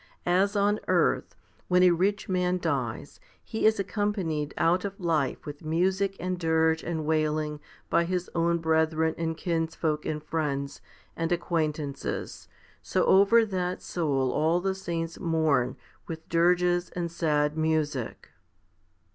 As 0.25 0.55
on 0.55 0.79
earth, 0.87 1.35
when 1.67 1.83
a 1.83 1.91
rich 1.91 2.27
man 2.27 2.57
dies, 2.57 3.19
he 3.43 3.67
is 3.67 3.79
accompanied 3.79 4.51
out 4.57 4.83
of 4.83 4.99
life 4.99 5.45
with 5.45 5.63
music 5.63 6.17
and 6.19 6.39
dirge 6.39 6.81
and 6.81 7.05
wailing 7.05 7.59
by 7.87 8.05
his 8.05 8.27
own 8.33 8.57
brethren 8.57 9.13
and 9.19 9.37
kinsfolk 9.37 10.03
"and 10.07 10.23
friends 10.23 10.81
and 11.15 11.31
acquaintances, 11.31 12.47
so 12.81 13.05
over 13.05 13.45
that 13.45 13.83
soul 13.83 14.31
all 14.31 14.59
the 14.59 14.73
saints 14.73 15.19
mourn 15.19 15.77
with 16.07 16.27
dirges 16.29 16.89
and 16.95 17.11
sad 17.11 17.55
music. 17.55 18.31